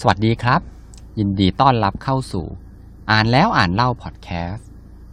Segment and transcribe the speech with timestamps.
[0.00, 0.60] สวัสดีครับ
[1.18, 2.46] ยินดีต้อนรับเข้าสู่
[3.10, 4.68] อ่านแล้วอ่านเล่าพอดแคสต์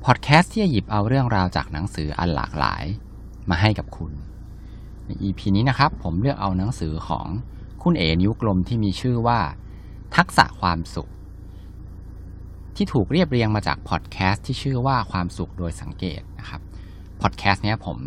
[0.05, 2.83] พอดแคสต์ที่จะหยิบเอาเรื่องราวจากหนังสืออันหลากหลาย
[3.49, 4.13] มาให้กับคุณ
[5.05, 7.27] ใน EP นี้นะครับ ผมเลือกเอาหนังสือของ
[7.83, 9.39] คุณเอนิ้วกลมที่มีชื่อว่า
[10.15, 11.09] ทักษะความสุข
[12.75, 16.61] ที่ถูกเรียบเรียงมาจากพอดแคสต์ที่ชื่อว่าความสุขโดยสังเกตนะครับ
[17.21, 17.97] พอดแคสต์เนี้ยผม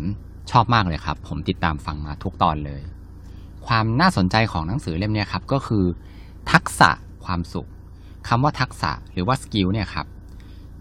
[0.51, 2.81] ชอบมากเลยครับ ผมติดตามฟังมาทุกตอนเลย
[3.67, 5.85] ความน่าสนใจของหนังสือเล่มเนี้ยครับก็คือ
[6.51, 6.89] ทักษะ
[7.25, 7.69] ความสุข
[8.27, 10.07] คำว่าทักษะหรือว่าสกิลเนี่ยครับ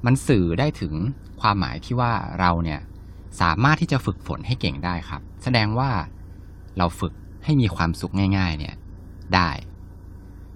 [0.07, 0.95] มันสื่อได้ถึง
[1.41, 2.81] ความหมายที่ว่าเราเนี่ย
[3.41, 5.91] สามารถที่จะฝึกฝนให้เก่งได้ครับ แสดงว่า
[6.79, 7.13] เราฝึก
[7.45, 8.75] ให้มีความสุขง่าย ๆ เนี่ย
[9.35, 9.51] ได้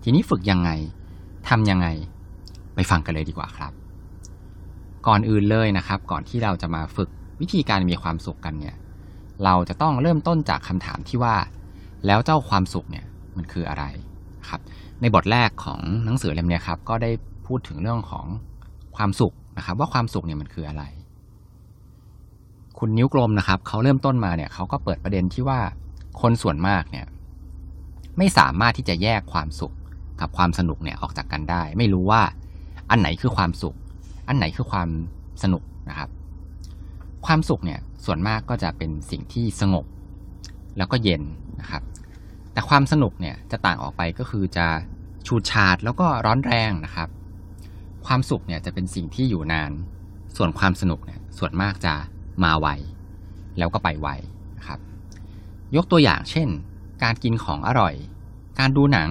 [0.02, 0.70] ทีนี้ฝึกยังไง
[1.48, 1.86] ทำยังไง
[2.74, 3.72] ไปฟังกันเลยดีกว่าครับ
[5.06, 7.08] ก่อนอื่นเลยนะครับ ก่อนที่เราจะมาฝึก
[7.40, 8.76] วิธีการมีความสุขกันเนี่ย
[9.44, 11.36] เราจะต้องเริ่มต้นจากคำถามที่ว่า
[12.06, 13.06] แล้วเจ้าความสุขเนี่ย
[13.36, 13.84] มันคืออะไร
[14.48, 14.60] ครับ
[15.00, 17.10] ในบทแรกของหนังสือเล่มเนี้ยครับก็ได้
[17.46, 18.26] พูดถึงเรื่องของ
[18.96, 20.84] ความสุขนะครับ ว่าความสุขเนี่ยมันคืออะไร
[22.78, 25.60] คุณนิ้วกลมนะครับเขาเริ่มต้นมาเนี่ยเขาก็เปิดประเด็นที่ว่า
[26.20, 27.06] คนส่วนมากเนี่ย
[28.18, 29.74] ไม่สามารถที่จะแยกความสุข
[30.20, 32.22] กับความสนุกเนี่ยออกจากกันได้ ไม่รู้ว่า
[32.90, 33.76] อันไหนคือความสุข
[34.28, 34.88] อันไหนคือความ
[35.42, 36.10] สนุกนะครับ
[37.26, 39.84] ความสุขเนี่ยส่วนมากก็จะเป็นสิ่งที่สงบ
[40.76, 41.22] แล้วก็เย็น
[41.60, 41.82] นะครับ
[42.52, 44.66] แต่ความสนุกเนี่ยจะต่างออกไปก็คือจะ
[45.26, 47.08] ชูดชาดแล้วก็ร้อนแรงนะครับ
[48.06, 49.70] ความสุขเนี่ยจะเป็นสิ่งที่อยู่นาน
[50.36, 51.94] ส่วนความสนุกเนี่ยส่วนมากจะ
[52.44, 52.68] มาไว
[53.58, 54.08] แล้วก็ไปไว
[54.58, 54.78] นะครับ
[55.76, 56.48] ยกตัวอย่างเช่น
[57.02, 57.94] การกินของอร่อย
[58.58, 59.10] การดูหนัง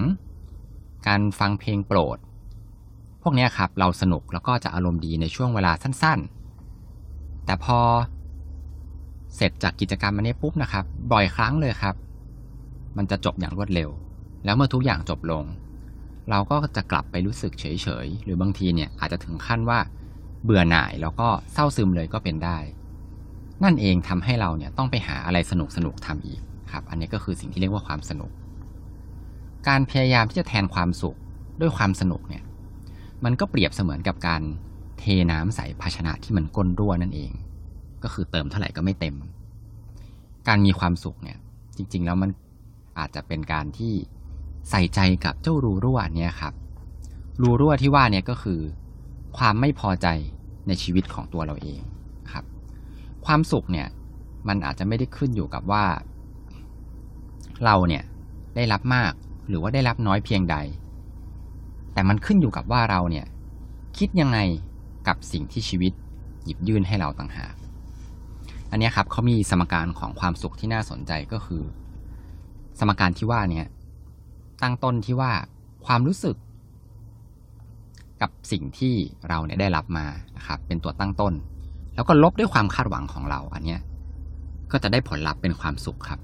[1.06, 2.18] การฟังเพลงโปรด
[3.22, 7.78] พวกนี้ครับเราสนุกแล้วก็จะอารมณ์ดีในช่วงเวลาสั้นๆ แต่พอ
[9.36, 11.94] เสร็จจากกิจกรรมอันนี้ปุ๊บนะครับ บ่อยครั้งเลยครับ
[12.96, 13.90] มันจะจบอย่างรวดเร็ว
[14.44, 15.44] แล้วเมื่อทุกอย่างจบลง
[16.30, 17.64] เราก็จะกลับไปรู้สึกเฉ
[18.04, 19.78] ยๆหรือบางทีเนี่ยอาจจะถึงขั้นว่า
[20.44, 22.58] เบื่อหน่ายแล้วก็เศร้าซึมเลยก็เป็นได้
[23.64, 26.40] นั่นเองทำให้เราเนี่ยต้องไปหาอะไรสนุกสนุกๆทำอีก
[26.72, 28.30] ครับ อันนี้ก็คือสิ่งที่เรียกว่าความสนุก
[29.68, 31.16] การพยายามที่จะแทนความสุข
[31.60, 32.42] ด้วยความสนุกเนี่ย
[33.24, 34.42] มันก็เปรียบเสมือนกับการ
[34.98, 37.32] เทน้ำใส่ภาชนะที่มันก้นรั่วนั่นเอง
[38.02, 39.16] ก็คือเติมเท่าไหร่ก็ไม่เต็ม
[40.48, 41.38] การมีความสุขเนี่ย
[41.76, 42.30] จริง ๆ แล้วมัน
[43.00, 43.94] อาจจะเป็นการที่
[44.70, 46.54] ใส่ใจกับเจ้ารูรั่วเนี่ยครับ
[47.42, 48.60] รูรั่วที่ว่าเนี่ยก็คือ
[49.36, 50.06] ความไม่พอใจ
[50.66, 51.80] ในชีวิตของตัวเราเอง
[52.32, 52.44] ครับ
[53.26, 53.88] ความสุขเนี่ย
[54.48, 55.84] มันอาจจะไม่ได้ขึ้นอยู่กับว่า
[57.64, 58.04] เราเนี่ย
[58.56, 59.12] ได้รับมาก
[59.48, 60.56] หรือว่าได้รับน้อยเพียงใด
[61.94, 63.26] แต่มันขึ้นอยู่กับว่าเราเนี่ย
[63.98, 64.38] คิดยังไง
[65.08, 65.92] กับสิ่งที่ชีวิต
[66.44, 67.54] หยิบยื่นให้เราต่างหาก
[68.70, 71.62] อันนี้ครับเขามีสมการของความสุขที่น่าสนใจก็คือ
[72.80, 73.66] สมการที่ว่าเนี่ย
[74.62, 75.32] ตั้งต้นที่ว่า
[75.86, 76.36] ความรู้สึก
[78.20, 78.94] กับสิ่งที่
[79.28, 81.34] เราเนี่ยได้รับมานะครับเป็นตัวตั้งต้น
[81.94, 83.80] แล้วก็ลบด้วยความคาดหวังของเราอันเนี้ย
[84.72, 86.20] ก็จะได้ผลลัพธ์เป็นความสุขครับ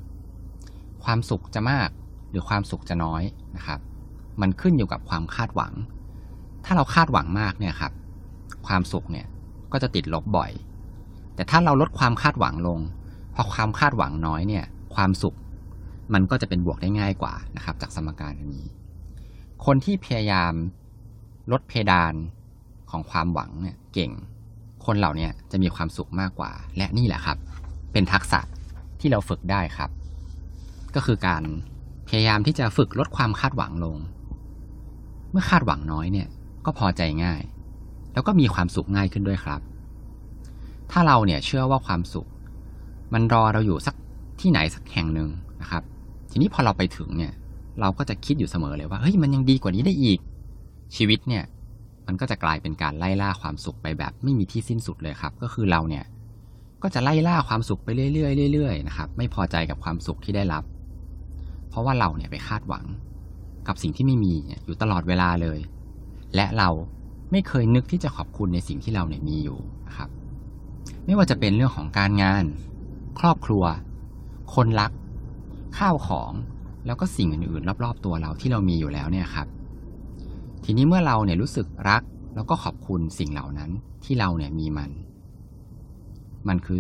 [1.05, 1.89] ความสุขจะมาก
[2.31, 3.23] หรือความสุขจะน้อย
[3.57, 3.81] นะครับ
[4.41, 5.73] มันขึ้นอยู่กับความคาดหวัง
[6.65, 7.93] ถ้าเราคาดหวังมากเนี่ยครับ
[8.67, 9.27] ความสุขเนี่ย
[9.73, 10.51] ก็จะติดลบบ่อย
[11.35, 12.81] แต่ถ้าเราลดความคาดหวังลง
[13.35, 15.37] พอความคาดหวังน้อยเนี่ย ความสุข
[16.15, 18.67] มันก็จะเป็นบวกได้ง่ายกว่านะครับ จากสมการอันนี้
[19.65, 20.53] คนที่พยายาม
[21.53, 22.15] ลดเพดาน
[22.91, 24.13] ของความหวังเนี่ยเก่ง
[24.87, 27.39] คนเหล่านี้จะมีความสุขมากกว่า และนี่แหละครับ
[27.93, 28.41] เป็นทักษะ
[29.01, 29.91] ที่เราฝึกได้ครับ
[30.95, 31.43] ก็คือการ
[32.09, 33.97] พยายามที่จะฝึกลดความคาดหวังลง
[35.31, 36.29] เมื่อคาดหวังน้อยเนี่ย
[36.65, 37.41] ก็พอใจง่าย
[38.13, 39.61] แล้วก็มีความสุขง่ายขึ้นด้วยครับ
[40.91, 42.29] ถ้าเราเนี่ยเชื่อว่าความสุข
[43.13, 43.95] มันรอเราอยู่สัก
[44.41, 45.31] ที่ไหนสักแห่งหนึ่ง
[45.61, 45.83] นะครับ
[46.37, 47.33] ทีนี้พอเราไปถึงเนี่ย
[47.81, 50.19] เราก็จะคิดอยู่เสมอเลยว่าเฮ้ยมันยังดีกว่านี้ได้อีก
[50.97, 51.45] ชีวิตเนี่ย
[52.07, 56.05] มันก็จะกลายเป็นการไล่ล่าความสุขไปแบบไม่มีที่สิ้นสุดเลยครับ ก็คือเราเนี่ย
[56.83, 60.65] ก็จะไล่ล่าความสุขไปเรื่อยๆเรื่อยๆนะครับ ไม่พอใจกับความสุขที่ได้รับ
[61.69, 62.85] เพราะว่าเราเนี่ยไปคาดหวัง
[63.69, 65.59] กับสิ่งที่ไม่มีเนี่ยอยู่ตลอดเวลาเลย
[66.35, 66.69] และเรา
[67.33, 70.09] ไม่เคยนึกที่จะขอบคุณในสิ่งที่เราเนี่ยมีอยู่นะครับ
[71.05, 72.45] ไม่ว่าจะเป็นเรื่องของการงาน
[73.19, 73.65] ครอบครัว
[74.55, 74.91] คนรัก
[75.79, 76.33] ข้าวของ
[76.87, 79.47] แล้วก็สิ่งอื่นๆ รอบๆ ตัวเราที่เรามีอยู่แล้วเนี่ยครับ
[80.65, 82.03] ทีนี้เมื่อเราเนี่ยรู้สึกรัก
[82.35, 83.71] แล้วก็ขอบคุณสิ่งเหล่านั้น
[84.05, 84.91] ที่เราเนี่ยมีมัน
[86.49, 86.79] มันคือ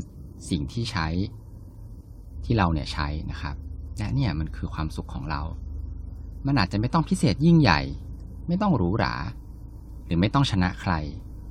[0.50, 1.06] สิ่งที่ใช้
[2.44, 3.56] ที่เราเนี่ยใช้นะครับ
[3.98, 5.43] และเนี่ยมันคือความสุขของเรา
[6.46, 7.81] มันอาจจะไม่ต้องพิเศษยิ่งใหญ่
[8.48, 9.14] ไม่ต้องหรูหรา
[10.04, 10.93] หรือไม่ต้องชนะใคร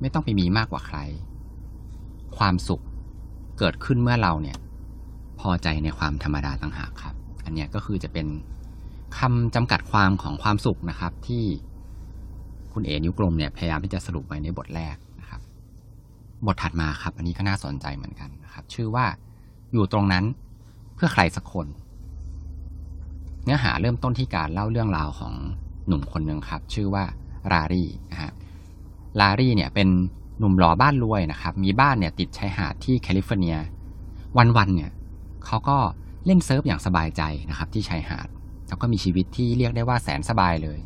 [0.00, 0.98] ไม่ต้องไปมีมากกว่าใคร
[2.36, 2.82] ความสุข
[3.58, 4.58] เกิดขึ้นเมื่อเราเนี่ย
[5.40, 7.15] พอใจในความธรรมดาต่างหากครับ
[7.46, 8.26] อันเนี้ยก็คือจะเป็น
[9.18, 11.44] คำจำกัดความของความสุขนะครับ ที่
[12.72, 15.40] คุณเอนิ้วกลมเนี่ยพยายามที่จะสรุปไว้ในบทแรกนะครับ
[16.46, 19.06] บทถัดมาครับ อันนี้ก็น่าสนใจเหมือนกันนะครับ ชื่อว่า
[19.72, 20.24] อยู่ตรงนั้น
[20.94, 21.66] เพื่อใครสักคน
[23.44, 25.32] เนื้อหาเริ่มต้นที่การเล่าเรื่องราวของ
[25.86, 27.04] หนุ่มคนหนึ่งครับ ชื่อว่า
[27.52, 28.32] ลารีนะฮะ
[29.20, 29.88] ลารีเนี่ยเป็น
[30.38, 33.56] หนุ่มหล่อบ้านรวยนะครับ มีบ้านเนี่ยติดชายหาดที่แคลิฟอร์เนีย
[34.56, 34.90] วันๆเนี่ย
[35.46, 35.78] เขาก็
[36.26, 38.28] เล่นเซิร์ฟอย่างสบายใจนะครับ ที่ชายหาด
[38.68, 40.78] แล้วก็มีชีวิตที่เรียกได้ว่าแสนสบายเลย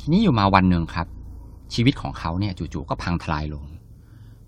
[0.00, 1.06] ทีนี้อยู่มาวันหนึ่งครับ
[1.74, 3.64] ชีวิตของเขาเนี่ยจู่ๆก็พังทลายลง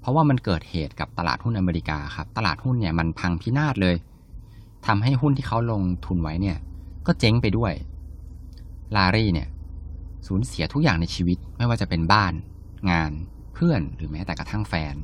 [0.01, 3.97] เพราะว่ามันเกิดเหตุกับตลาดหุ้นอเมริกาครับ ตลาดหุ้นเนี่ยมันพังพินาศเลย
[4.87, 6.57] ทำให้หุ้นที่เขาลงทุนไว้เนี่ย
[7.07, 7.73] ก็เจ๊งไปด้วย
[8.97, 9.49] ลารีเนี่ย
[10.27, 12.33] สูญเสียทุกอย่างในชีวิตไม่ว่าจะเป็นบ้าน
[12.91, 13.13] งาน
[13.55, 14.95] เพื่อนหรือแม้แต่กระทั่งแฟน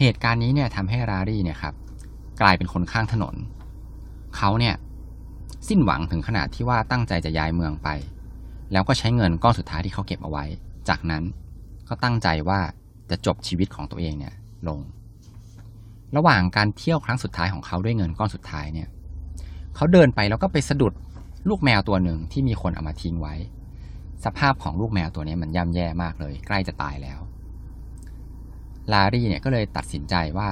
[0.00, 1.74] เหตุการณ์นี้เนี่ยทำให้ลารีเนี่ยครับ
[2.40, 3.34] กลายเป็นคนข้างถนน
[4.36, 4.74] เขาเนี่ย
[5.68, 7.88] สิ้นหวังถึงขนาดที่ว่าตั้งใจจะย้ายเมืองไป
[8.72, 10.44] แล้วก็ใช้เงินก้อนสุดท้ายที่เขาเก็บเอาไว้
[10.88, 11.22] จากนั้น
[11.88, 12.60] ก็ตั้งใจว่า
[13.10, 14.34] จะจบชีวิตของตัวเองเนี่ย
[14.68, 14.80] ลง
[16.16, 18.88] ระหว่างการเที่ยวครั้งสุดท้ายของเขาด้วยเงินก้อนสุดท้ายเนี่ย
[19.76, 20.92] เขาเดินไปแล้วก็ไปสะดุด
[21.48, 23.34] ลูกแมวตัวหนึ่งที่มีคนเอามาทิ้งไว้
[24.24, 27.20] สภาพของลูกแมวตัวนี้มันย่ำแย่มากเลย ใกล้จะตายแล้ว
[28.92, 30.48] ลารีเนี่ยก็เลยตัดสินใจว่า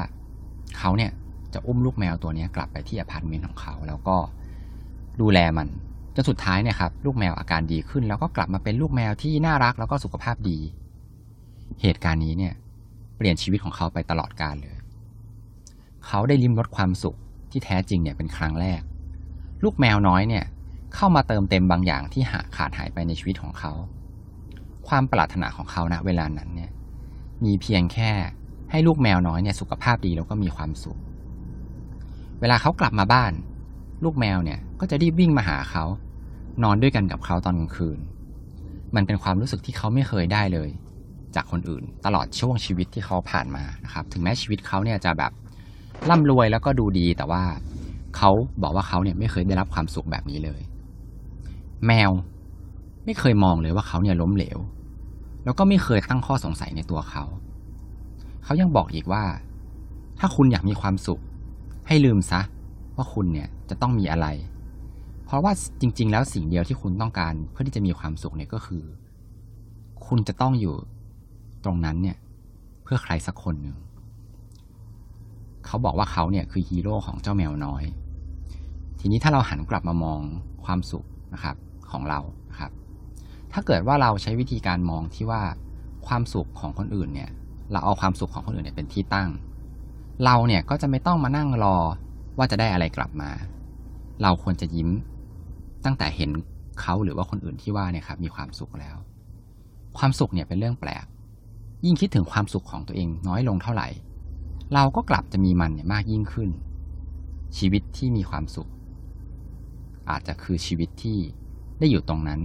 [0.79, 1.11] เขาเนี่ย
[1.55, 4.17] จะอุ้มลูกแมวตัวนี้กลับไปที่อพาร์ตเมนต์ของเขา แล้วก็
[5.21, 5.69] ดูแลมัน
[6.15, 10.59] จนสุดท้ายเนี่ยครับลูกแมวอาการดีขึ้น แล้วก็กลับมาเป็นลูกแมวที่น่ารักแล้วก็สุขภาพดี
[11.83, 12.55] เหตุการณ์นี้เนี่ย
[13.17, 14.77] เปลี่ยนชีวิตของเขาไปตลอดกาลเลย
[16.07, 17.17] เขาได้ลิ้มรสความสุข
[17.51, 18.83] ที่แท้จริงเนี่ยเป็นครั้งแรก
[19.65, 20.45] ลูกแมวน้อยเนี่ย
[20.95, 23.73] เข้ามาเติมเต็มบางอย่างที่หาขาดหายไปในชีวิตของเขา
[24.89, 26.71] ความปรารถนาของเขาณเวลานั้นเนี่ย
[27.45, 28.11] มีเพียงแค่
[28.71, 30.99] ให้ลูกแมวน้อยเนี่ยสุขภาพดีแล้วก็มีความสุข
[32.43, 33.33] เวลาเขากลับมาบ้าน
[34.05, 35.85] ลูกแมวเนี่ยก็จะรีบวิ่งมาหาเขา
[36.63, 37.99] นอนด้วยกันกับเขาตอนกลางคืน
[38.95, 40.69] มันเป็นความรู้สึกที่เขาไม่เคยได้เลย
[41.35, 45.33] จากคนอื่น ตลอดช่วงชีวิตที่เขาผ่านมานะครับ ถึงแม้ชีวิตเขาเนี่ยจะแบบ
[46.11, 47.43] ร่ำรวยแล้วก็ดูดีแต่ว่า
[48.17, 48.31] เขา
[48.63, 50.61] บอกว่าเขาเนี่ยไม่เคยได้รับความสุขแบบนี้เลย
[51.87, 52.11] แมว
[53.05, 54.59] ไม่เคยมองเลยว่าเขาเนี่ยล้มเหลว
[55.45, 57.25] แล้วก็ไม่เคยตั้งข้อสงสัยในตัวเขา
[58.45, 59.25] เขายังบอกอีกว่า
[60.19, 61.21] ถ้าคุณอยากมีความสุข
[61.87, 62.41] ให้ลืมซะ
[62.97, 64.27] ว่าคุณเนี่ยจะต้องมีอะไร
[65.25, 68.85] เพราะว่าจริง ๆ แล้วสิ่งเดียวที่คุณต้องการเพื่อที่จะมีความสุขเนี่ยก็คือ
[70.07, 70.75] คุณจะต้องอยู่
[71.65, 72.17] ตรงนั้นเนี่ย
[72.83, 73.77] เพื่อใครสักคนหนึ่ง
[75.67, 77.85] เขาบอกว่าเขาเนี่ยคือฮีโร่ของเจ้าแมวน้อย
[79.01, 80.21] ทีนี้ถ้าเราหันกลับมามอง
[80.65, 81.57] ความสุขนะครับ
[81.91, 82.21] ของเรา
[82.51, 82.73] นะครับ
[83.53, 85.43] ถ้าเกิดว่าเราใช้วิธีการมองที่ว่า
[86.07, 87.31] ความสุขของคนอื่นเนี่ย
[87.73, 89.29] เราเอาความสุขของคนอื่นเนี่ยเป็นที่ตั้ง
[90.25, 91.77] เราเนี่ยก็จะไม่ต้องมานั่งรอ
[92.39, 93.31] ว่าจะได้อะไรกลับมา
[94.23, 94.91] เราควรจะยิ้ม
[95.85, 96.31] ตั้งแต่เห็น
[96.81, 98.97] เขาหรือว่าคนอื่นที่ว่าเนี่ยครับมีความสุขแล้ว
[99.99, 101.05] ความสุขเนี่ยเป็นเรื่องแปลก
[101.85, 103.89] ยิ่งคิดถึงความสุขของตัวเองน้อยลงเท่าไหร่
[104.75, 106.51] เราก็กลับจะมีมันเนี่ยมากยิ่งขึ้น
[107.57, 108.71] ชีวิตที่มีความสุข
[110.11, 111.19] อาจจะคือชีวิตที่
[111.79, 112.41] ได้อยู่ตรงนั้น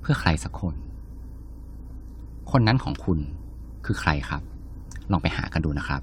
[0.00, 0.74] เพื่อใครสักคน
[2.50, 3.18] คนนั้นของคุณ
[3.86, 4.42] คือใครครับ
[5.10, 6.02] ลองไปหากันดูนะครับ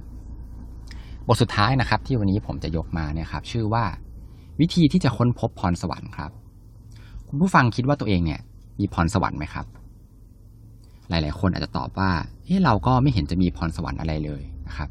[1.27, 3.85] บทสุดท้ายนะครับ ที่วันนี้ผมจะยกมาเนี่ยครับชื่อว่า
[4.59, 6.31] วิธีที่จะค้นพบพรสวรรค์ครับ
[7.27, 8.39] คุณผู้ฟังคิดว่าตัวเองเนี่ย
[8.79, 9.65] มีพรสวรรค์ไหมครับ
[11.09, 12.11] หลาย ๆ คนอาจจะตอบว่า
[12.45, 14.89] เฮ้เราก็ไม่เห็นจะมีพรสวรรค์อะไรเลยนะครับ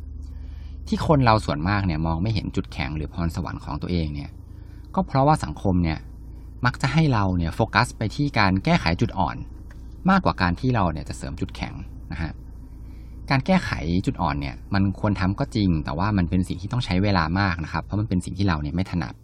[0.87, 4.31] ที่คนเราส่วนมากเนี่ยมองไม่เห็นจุดแข็งหรือพรสวรรค์ของตัวเองเนี่ย
[4.95, 5.99] ก็เพราะว่าสังคมเนี่ย
[6.65, 9.37] มักจะให้เราเนี่ยโฟกัสไปที่การแก้ไขจุดอ่อน
[10.11, 11.75] มากกว่าการที่เราเนี่ยจะเสริมจุดแข็ง
[12.13, 12.33] นะฮะ
[13.33, 13.71] การแก้ไข
[14.07, 19.15] จุดอ่อนเนี่ยมันควรทำก็จริง แต่ว่ามันเป็นสิ่งที่ต้องใช้เวลามากนะครับ เพราะมันเป็นสิ่งที่เราเนี่ยไม่ถนัด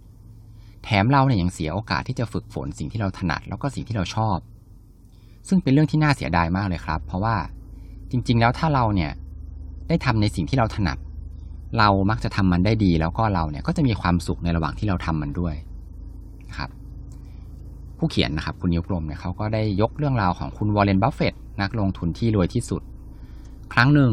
[0.85, 4.39] แถมเราเนี่ยยังเสียโอกาสที่จะฝึกฝนสิ่งที่เราถนัด แล้วก็สิ่งที่เราชอบ
[5.49, 7.37] ซึ่งเป็นเรื่องที่น่าเสียดายมากเลยครับ เพราะว่า
[8.11, 9.13] จริง ๆ แล้วถ้าเราเนี่ย
[9.89, 10.99] ได้ทำในสิ่งที่เราถนัด
[11.79, 15.55] เรามักจะทำมันได้ดี แล้วก็เราเนี่ยก็จะมีความสุขในระหว่างที่เราทำมันด้วย
[16.49, 16.71] นะครับ
[17.99, 22.83] ผู้เขียนนะครับคุณนิ้วกลมเนี่ยเขาก็ได้ยกเรื่องราวของคุณวอร์เรนบัฟเฟตนักลงทุนที่รวยที่สุด
[23.73, 24.13] ครั้งหนึ่ง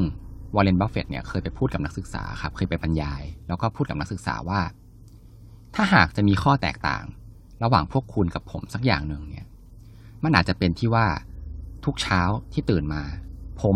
[0.56, 4.62] วอร์เรนบัฟเฟตเนี่ยเคยไปพูดกับนักศึกษาครับเคยไปบรรยาย แล้วก็พูดกับนักศึกษาว่า
[5.76, 7.04] ถ้าหากจะมีข้อแตกต่าง
[7.64, 9.46] ระหว่างพวกคุณกับผมสักอย่างหนึ่งเนี่ย
[10.24, 11.06] มันอาจจะเป็นที่ว่า
[11.86, 12.22] ทุกเช้า
[12.54, 13.02] ที่ตื่นมา
[13.62, 13.76] ผม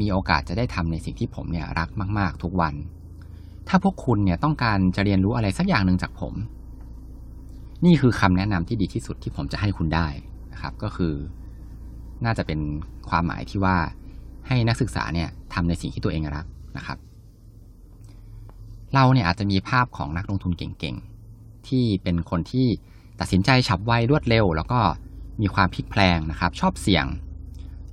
[0.00, 1.88] มีโอกาสจะได้ทำในสิ่งที่ผมเนี่ยรัก
[2.18, 2.74] มาก ๆ ทุกวัน
[3.68, 6.34] ถ้าพวกคุณเนี่ยต้องการจะเรียนรู้อะไรสักอย่างหนึ่งจากผม
[7.84, 10.08] นี่คือคำแนะนำที่ดีที่สุดที่ผมจะให้คุณได้
[10.52, 11.14] นะครับ ก็คือ
[12.24, 12.60] น่าจะเป็น
[13.08, 13.76] ความหมายที่ว่า
[14.48, 16.46] ให้นักศึกษาเนี่ยทำในสิ่งที่ตัวเองรัก
[16.76, 16.98] นะครับ
[18.94, 22.66] เราเนี่ยอาจจะมีภาพของนักลงทุนเก่งๆ ที่เป็นคนที่
[23.20, 24.80] ตัดสินใจฉับไวรวดเร็ว แล้วก็
[25.40, 27.06] มีความพลิกแพลงนะครับ ชอบเสี่ยง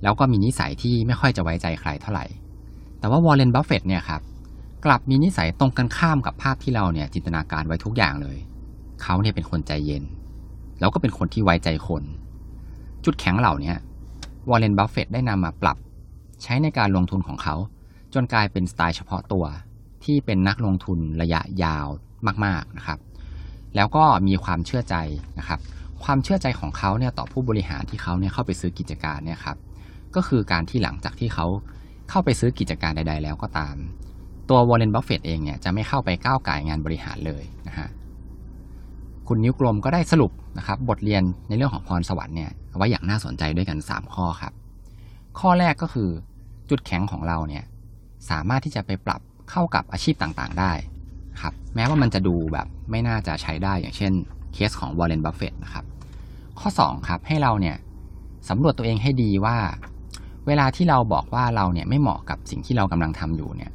[0.02, 2.26] แล้วก็มีนิสัยที่ไม่ค่อยจะไว้ใจใครเท่าไหร่
[2.98, 4.22] แต่ว่าวอร์เรนบัฟเฟตเนี่ยครับ
[4.84, 8.38] กลับมีนิสัยตรงกันข้ามกับภาพที่เราเนี่ยจินตนาการไว้ทุกอย่างเลย
[9.02, 10.04] เขาเนี่ยเป็นคนใจเย็น
[10.80, 12.02] แล้วก็เป็นคนที่ไว้ใจคน
[13.04, 13.74] จุดแข็งเหล่านี้
[14.48, 15.76] วอร์เรนบัฟเฟตได้นำมาปรับ
[16.42, 17.56] ใช้ในการลงทุนของเขา
[18.14, 19.44] จนกลายเป็นสไตล์เฉพาะตัว
[20.04, 21.86] ที่เป็นนักลงทุนระยะยาว
[22.44, 22.98] มากๆนะครับ
[23.76, 24.96] แล้วก็มีความเชื่อใจ
[25.38, 25.60] นะครับ
[26.04, 29.56] ความเชื่อใจของเขาเนี่ยต่อผู้บริหารที่เขาเนี่ยเข้าไปซื้อกิจการเนี่ยครับ
[30.14, 31.46] ก็คือการที่หลังจากที่เขา
[32.10, 33.76] เข้าไปซื้อกิจการใด ๆ แล้วก็ตาม
[34.50, 37.88] ตัววอร์เรนบัฟเฟตเองเนี่ยจะไม่เข้าไปก้าวก่ายงานบริหารเลยนะฮะ
[39.28, 44.52] คุณนิ้วกลมก็ได้สรุปนะครับบทเรียนในเรื่องของพรสวรรค์เนี่ยไว้อย่างน่าสนใจด้วยกัน 3 ข้อครับ
[45.38, 46.10] ข้อแรกก็คือ
[46.72, 47.64] จุดแข็งของเราเนี่ย
[48.30, 50.72] สามารถที่จะไปปรับเข้ากับอาชีพต่างๆ ได้
[51.40, 54.12] ครับแม้ว่ามันจะดูแบบไม่น่าจะใช้ได้อย่างเช่น
[54.52, 55.84] เคสของวอร์เรนบัฟเฟตนะครับ
[56.60, 57.76] ข้อ2ครับให้เราเนี่ย
[58.48, 59.56] สำรวจตัวเองให้ดีว่า
[60.46, 63.70] เวลาที่เราบอกว่าเราเนี่ยไม่เหมาะกับสิ่งที่เรากำลังทำอยู่เนี่ย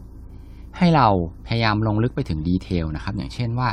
[0.77, 1.07] ให้เรา
[1.47, 3.69] พยายามลงลึกไปถึงดีเทลนะครับ อย่างเช่นว่า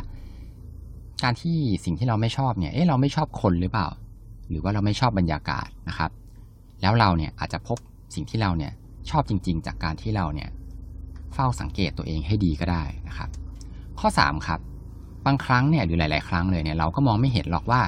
[1.22, 3.88] การที่สิ่งที่เราไม่ชอบเนี่ยเอ๊ะเราไม่ชอบคนหรือเปล่า
[4.48, 6.10] หรือว่าเราไม่ชอบบรรยากาศนะครับ
[6.82, 7.78] แล้วเราเนี่ยอาจจะพบ
[8.14, 8.72] สิ่งที่เราเนี่ย
[9.10, 10.50] ชอบจริง ๆ จากการที่เราเนี่ย
[11.34, 13.28] เฝ้าสังเกตตัวเองให้ดีก็ได้นะครับ
[14.00, 14.60] ข้อ 3 ครับ
[15.26, 17.80] บางครั้งเนี่ยหรือหลาย ๆ ครั้งเลยเนี่ยเราก็มองไม่เห็นหรอกว่า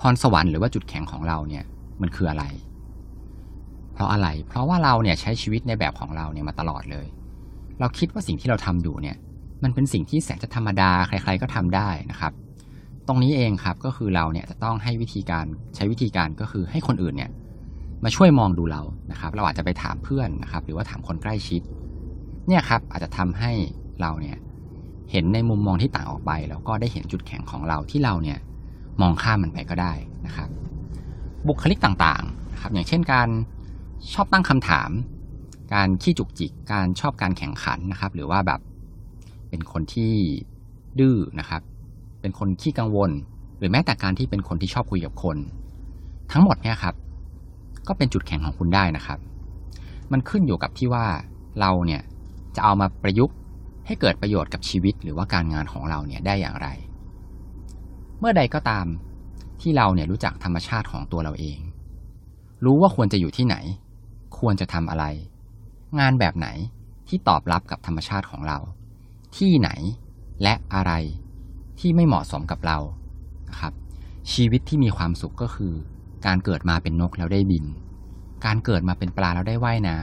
[0.00, 1.64] พรสวรรค์หรือว่าจุดแข็งของเราเนี่ย
[2.02, 2.44] มันคืออะไร
[3.94, 7.06] เพราะอะไร เพราะว่าเราเนี่ยใช้ชีวิตในแบบของเราเนี่ยมาตลอดเลย
[7.80, 9.16] เราคิดว่าสิ่งที่เราทำอยู่เนี่ย
[9.62, 12.32] มันเป็นสิ่งที่แสนจะธรรมดาใคร ๆ ก็ทำได้นะครับ
[13.08, 15.46] ตรงนี้เองครับก็คือเราเนี่ยจะต้องให้วิธีการ
[15.76, 17.30] ใช้วิธีการก็คือให้คนอื่นเนี่ย
[18.04, 21.62] มาช่วยมองดูเรานะครับ เราอาจจะไปถามเพื่อนนะครับ หรือว่าถามคนใกล้ชิด
[22.48, 23.52] เนี่ยครับอาจจะทำให้
[24.00, 24.36] เราเนี่ย
[25.10, 28.38] เห็นในมุมมองที่ต่างออกไป แล้วก็ได้เห็นจุดแข็งของเราที่เราเนี่ย
[29.00, 29.92] มองข้ามมันไปก็ได้
[30.26, 30.48] นะครับ
[31.48, 33.28] บุคลิกต่างๆนะครับ อย่างเช่นการ
[34.14, 34.90] ชอบตั้งคำถาม
[35.74, 38.60] การขี้จุกจิก การชอบการแข่งขันนะครับ หรือว่าแบบ
[39.48, 40.12] เป็นคนที่
[40.98, 41.62] ดื้อนะครับ
[42.20, 43.10] เป็นคนขี้กังวล
[43.58, 45.36] หรือแม้แต่การที่เป็นคนที่ชอบคุยกับคน
[46.32, 46.94] ทั้งหมดเนี่ยครับ
[47.88, 49.18] ก็เป็นจุดแข็งของคุณได้นะครับ
[50.12, 51.06] มันขึ้นอยู่กับที่ว่า
[51.60, 52.02] เราเนี่ย
[52.56, 53.36] จะเอามาประยุกต์
[53.86, 56.68] ให้เกิดประโยชน์กับชีวิตหรือว่าการงานของเราเนี่ยได้อย่างไร
[58.18, 58.86] เมื่อใดก็ตาม
[59.60, 61.58] ที่เราเนี่ยรู้จักธรรมชาติของตัวเราเอง
[62.64, 63.56] รู้ว่าควรจะอยู่ที่ไหน
[64.38, 65.04] ควรจะทำอะไร
[65.98, 66.48] งานแบบไหน
[67.08, 68.58] ที่ตอบรับกับธรรมชาติของเรา
[69.36, 69.70] ที่ไหน
[70.42, 70.92] และอะไร
[71.80, 72.78] ที่ไม่เหมาะสมกับเรา
[73.50, 73.72] นะครับ
[74.32, 75.74] ชีวิตที่มีความสุขก็คือ
[76.26, 77.64] การเกิดมาเป็นนกแล้วได้บิน
[78.44, 79.98] การเกิดมาเป็นปลาแล้วได้ว่ายน้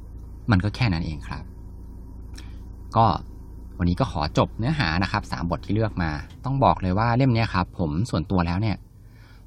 [0.00, 1.44] ำมันก็แค่นั้นเองครับ
[2.96, 3.06] ก็
[3.78, 6.10] วันนี้ก็ขอจบเนื้อหานะครับสามบทที่เลือกมา
[6.44, 8.76] ต้องบอกเลยว่าเล่มนี้ครับ ผมส่วนตัวแล้วเนี่ย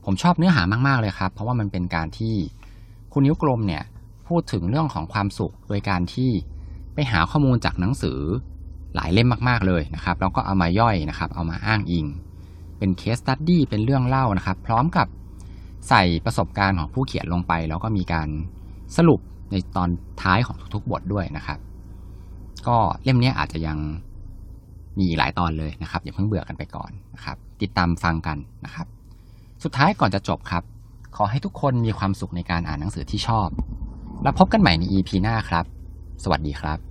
[0.06, 2.36] ผมชอบเนื้อหามาก ๆเลยครับ เพราะว่ามันเป็นการที่
[3.14, 3.84] คุณนิ้วกลมเนี่ย
[4.28, 6.30] พูดถึงเรื่องของความสุขโดยการที่
[6.94, 8.20] ไปหาข้อมูลจากหนังสือ
[8.96, 12.06] หลายเล่มมากๆเลยนะครับ แล้วก็เอามาย่อยนะครับ เอามาอ้างอิง
[12.78, 15.08] เป็นเคสตัดดี้เป็นเรื่องเล่านะครับ พร้อมกับ
[15.90, 18.28] ใส่ประสบการณ์ของผู้เขียนลงไป แล้วก็มีการ
[18.98, 19.20] สรุป
[19.52, 19.90] ในตอน
[20.22, 21.60] ท้ายของทุกๆบทด้วยนะครับ
[22.68, 23.78] ก็เล่มนี้อาจจะยัง
[25.00, 28.88] มีหลายตอนเลยนะครับ อย่าเพิ่งเบื่อกันไปก่อนนะครับ ติดตามฟังกันนะครับ
[29.64, 30.64] สุดท้ายก่อนจะจบครับ
[31.16, 33.50] ขอให้ทุกคนมีความสุขในการอ่านหนังสือที่ชอบ
[34.24, 35.66] แล้วพบกันใหม่ใน EP หน้าครับ
[36.24, 36.91] สวัสดีครับ